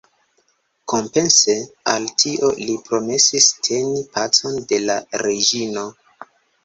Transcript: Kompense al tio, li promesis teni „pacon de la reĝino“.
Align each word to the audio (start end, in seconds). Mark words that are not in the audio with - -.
Kompense 0.93 1.55
al 1.93 2.07
tio, 2.23 2.49
li 2.69 2.77
promesis 2.87 3.51
teni 3.69 4.01
„pacon 4.17 4.59
de 4.73 4.81
la 4.87 4.97
reĝino“. 5.25 5.85